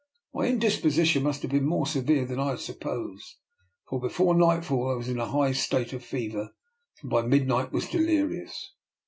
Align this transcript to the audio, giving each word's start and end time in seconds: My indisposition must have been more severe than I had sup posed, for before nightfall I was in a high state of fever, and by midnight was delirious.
My 0.33 0.47
indisposition 0.47 1.21
must 1.21 1.43
have 1.43 1.51
been 1.51 1.67
more 1.67 1.85
severe 1.85 2.25
than 2.25 2.39
I 2.39 2.49
had 2.49 2.59
sup 2.59 2.79
posed, 2.79 3.35
for 3.87 4.01
before 4.01 4.33
nightfall 4.33 4.89
I 4.89 4.95
was 4.95 5.07
in 5.07 5.19
a 5.19 5.27
high 5.29 5.51
state 5.51 5.93
of 5.93 6.03
fever, 6.03 6.55
and 7.03 7.11
by 7.11 7.21
midnight 7.21 7.71
was 7.71 7.87
delirious. 7.87 8.73